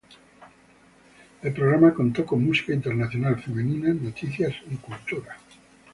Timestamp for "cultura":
4.77-5.37